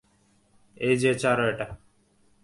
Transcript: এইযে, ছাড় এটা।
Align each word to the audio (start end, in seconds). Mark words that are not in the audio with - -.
এইযে, 0.77 1.11
ছাড় 1.15 1.41
এটা। 1.51 1.67